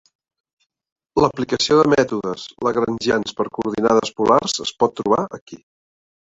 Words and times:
L'aplicació 1.23 1.77
de 1.81 1.91
mètodes 1.95 2.47
lagrangians 2.69 3.37
per 3.41 3.47
coordinades 3.61 4.15
polars 4.19 4.59
es 4.67 4.77
pot 4.83 5.01
trobar 5.03 5.25
aquí. 5.41 5.65